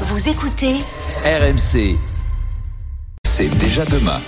[0.00, 0.74] Vous écoutez
[1.24, 1.96] RMC.
[3.24, 4.20] C'est déjà demain.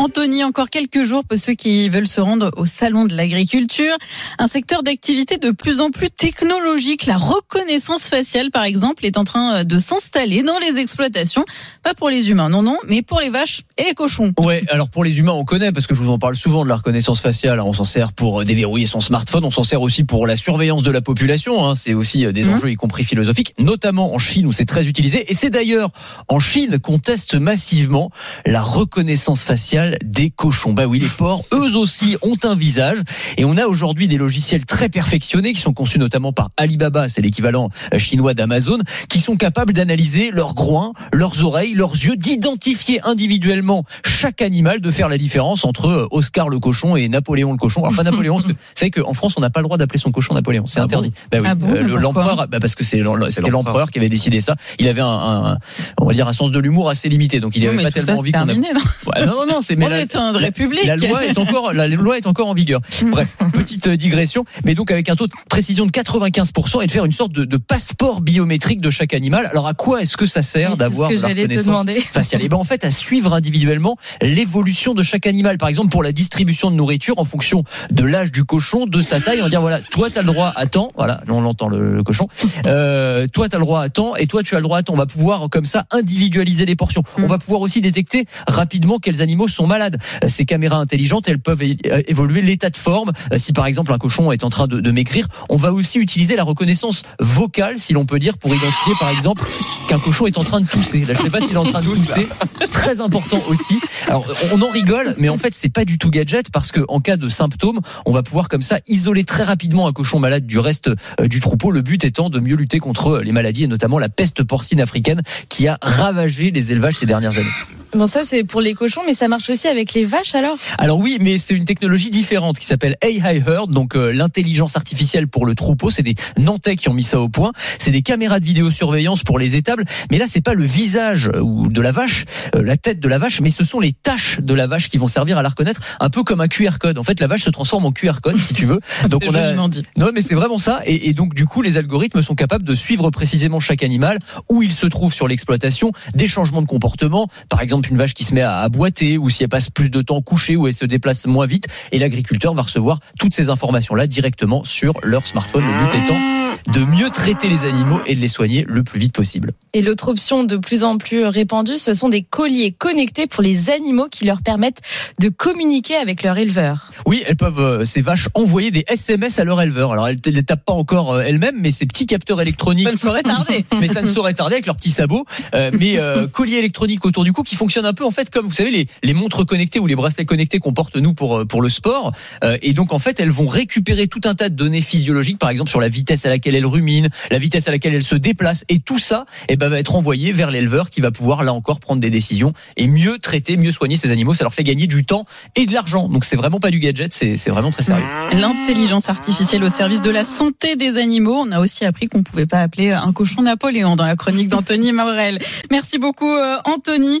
[0.00, 3.96] Anthony, encore quelques jours pour ceux qui veulent se rendre au salon de l'agriculture.
[4.38, 7.06] Un secteur d'activité de plus en plus technologique.
[7.06, 11.44] La reconnaissance faciale, par exemple, est en train de s'installer dans les exploitations.
[11.82, 14.32] Pas pour les humains, non, non, mais pour les vaches et les cochons.
[14.38, 16.68] Ouais, alors pour les humains, on connaît parce que je vous en parle souvent de
[16.68, 17.58] la reconnaissance faciale.
[17.60, 19.44] On s'en sert pour déverrouiller son smartphone.
[19.44, 21.66] On s'en sert aussi pour la surveillance de la population.
[21.66, 21.74] Hein.
[21.74, 22.54] C'est aussi des Mhm.
[22.54, 25.28] enjeux, y compris philosophiques, notamment en Chine où c'est très utilisé.
[25.30, 25.90] Et c'est d'ailleurs
[26.28, 28.10] en Chine qu'on teste massivement
[28.46, 30.72] la reconnaissance faciale des cochons.
[30.72, 32.98] Bah oui, les porcs, eux aussi, ont un visage.
[33.36, 37.22] Et on a aujourd'hui des logiciels très perfectionnés qui sont conçus notamment par Alibaba, c'est
[37.22, 38.78] l'équivalent euh, chinois d'Amazon,
[39.08, 44.90] qui sont capables d'analyser leurs groins, leurs oreilles, leurs yeux, d'identifier individuellement chaque animal, de
[44.90, 47.82] faire la différence entre euh, Oscar le cochon et Napoléon le cochon.
[47.82, 49.98] Alors pas Napoléon, parce que vous savez qu'en France, on n'a pas le droit d'appeler
[49.98, 51.12] son cochon Napoléon, c'est Ah interdit.
[51.30, 54.56] bah oui, Ah bon, euh, l'empereur, bah parce que c'est l'empereur qui avait décidé ça.
[54.78, 55.58] Il avait un, un-
[56.00, 57.88] on va dire un sens de l'humour assez limité, donc il Non, avait mais pas
[57.90, 58.54] ça, tellement c'est envie qu'on a...
[58.54, 60.84] non Ouais, non, non, non, c'est mais On la- est en république.
[60.84, 62.80] la loi est encore, la loi est encore en vigueur.
[63.06, 66.92] Bref, petite euh, digression, mais donc avec un taux de précision de 95% et de
[66.92, 69.46] faire une sorte de, de passeport biométrique de chaque animal.
[69.50, 72.42] Alors à quoi est-ce que ça sert d'avoir la reconnaissance faciale?
[72.42, 75.58] Et ben en fait à suivre individuellement l'évolution de chaque animal.
[75.58, 79.20] Par exemple pour la distribution de nourriture en fonction de l'âge du cochon, de sa
[79.20, 81.68] taille, on va dire voilà, toi tu as le droit à temps, voilà, on l'entend
[81.68, 82.28] le, le cochon.
[82.66, 84.82] Euh, toi tu as le droit à temps et toi tu as le droit à
[84.82, 84.92] temps.
[84.92, 87.02] On va pouvoir comme ça individualiser les portions.
[87.16, 89.98] On va pouvoir aussi détecter rapidement quels animaux sont malades.
[90.24, 93.12] Euh, Ces caméras intelligentes, elles peuvent euh, évoluer l'état de forme.
[93.32, 95.98] Euh, Si par exemple un cochon est en train de, de maigrir, on va aussi
[95.98, 99.44] utiliser la reconnaissance vocale, si l'on peut dire, pour identifier par exemple
[99.86, 101.04] qu'un cochon est en train de tousser.
[101.04, 102.28] Là, je sais pas s'il est en train de tousser.
[102.72, 103.78] Très important aussi.
[104.06, 107.00] Alors, on en rigole, mais en fait, c'est pas du tout gadget parce que en
[107.00, 110.58] cas de symptômes, on va pouvoir comme ça isoler très rapidement un cochon malade du
[110.58, 111.70] reste euh, du troupeau.
[111.70, 115.22] Le but étant de mieux lutter contre les maladies et notamment la peste porcine africaine
[115.48, 117.46] qui a ravagé les élevages ces dernières années.
[117.94, 120.58] Bon, ça, c'est pour les cochons, mais ça marche aussi avec les vaches alors?
[120.76, 125.26] Alors oui, mais c'est une technologie différente qui s'appelle AI Herd, donc euh, l'intelligence artificielle
[125.26, 125.90] pour le troupeau.
[125.90, 127.52] C'est des Nantais qui ont mis ça au point.
[127.78, 129.84] C'est des caméras de vidéosurveillance pour les étables.
[130.10, 133.16] Mais là, c'est pas le visage euh, de la vache, euh, la tête de la
[133.16, 135.80] vache, mais ce sont les taches de la vache qui vont servir à la reconnaître,
[135.98, 136.98] un peu comme un QR code.
[136.98, 138.80] En fait, la vache se transforme en QR code, si tu veux.
[139.08, 139.82] Donc C'est on a, dit.
[139.96, 140.82] non, mais c'est vraiment ça.
[140.84, 144.18] Et, et donc, du coup, les algorithmes sont capables de suivre précisément chaque animal,
[144.50, 147.28] où il se trouve sur l'exploitation, des changements de comportement.
[147.48, 150.02] Par exemple, une vache qui se met à, boiter, ou si elle passe plus de
[150.02, 151.66] temps couchée, ou elle se déplace moins vite.
[151.92, 155.64] Et l'agriculteur va recevoir toutes ces informations-là directement sur leur smartphone.
[155.64, 159.14] Le but étant de mieux traiter les animaux et de les soigner le plus vite
[159.14, 159.52] possible.
[159.72, 163.70] Et l'autre option de plus en plus répandue, ce sont des colliers connectés pour les
[163.70, 164.82] animaux qui leur permettent
[165.18, 166.90] de communiquer avec leur éleveur.
[167.06, 169.92] Oui, elles peuvent, euh, ces vaches, envoyer des SMS à leur éleveur.
[169.92, 172.86] Alors, elles ne les tapent pas encore euh, elles-mêmes, mais ces petits capteurs électroniques.
[172.86, 173.64] Ça ne saurait tarder.
[173.80, 175.24] mais ça ne saurait tarder avec leurs petits sabots.
[175.54, 178.46] Euh, mais euh, colliers électroniques autour du cou qui fonctionnent un peu en fait comme
[178.46, 181.62] vous savez les, les montres connectées ou les bracelets connectés qu'on porte nous pour pour
[181.62, 182.12] le sport.
[182.44, 185.50] Euh, et donc en fait elles vont récupérer tout un tas de données physiologiques, par
[185.50, 188.64] exemple sur la vitesse à laquelle elles ruminent, la vitesse à laquelle elles se déplacent,
[188.68, 191.80] et tout ça eh ben, va être envoyé vers l'éleveur qui va pouvoir là encore
[191.80, 194.34] prendre des décisions et mieux traiter, mieux soigner ces animaux.
[194.34, 195.24] Ça leur fait gagner du temps
[195.56, 196.08] et de l'argent.
[196.08, 198.04] Donc c'est vraiment pas du gadget, c'est vraiment très sérieux.
[198.32, 201.44] L'intelligence artificielle au service de la santé des animaux.
[201.46, 204.92] On a aussi appris qu'on pouvait pas appeler un cochon Napoléon dans la chronique d'Anthony
[204.92, 205.38] Maurel.
[205.70, 207.20] Merci beaucoup, euh, Anthony.